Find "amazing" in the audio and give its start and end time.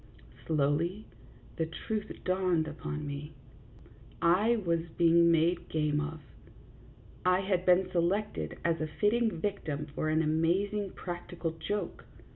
10.23-10.93